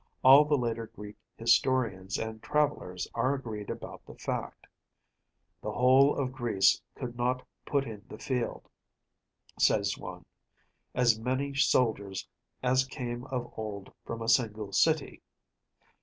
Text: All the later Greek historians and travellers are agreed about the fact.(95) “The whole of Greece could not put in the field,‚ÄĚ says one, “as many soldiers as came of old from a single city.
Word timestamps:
All 0.23 0.45
the 0.45 0.57
later 0.57 0.87
Greek 0.87 1.15
historians 1.37 2.17
and 2.17 2.41
travellers 2.41 3.07
are 3.13 3.35
agreed 3.35 3.69
about 3.69 4.03
the 4.07 4.15
fact.(95) 4.15 4.65
“The 5.61 5.71
whole 5.73 6.15
of 6.17 6.31
Greece 6.31 6.81
could 6.95 7.15
not 7.15 7.45
put 7.67 7.83
in 7.85 8.03
the 8.09 8.17
field,‚ÄĚ 8.17 9.61
says 9.61 9.97
one, 9.99 10.25
“as 10.95 11.19
many 11.19 11.53
soldiers 11.53 12.27
as 12.63 12.83
came 12.83 13.25
of 13.25 13.53
old 13.55 13.93
from 14.03 14.23
a 14.23 14.27
single 14.27 14.71
city. 14.73 15.21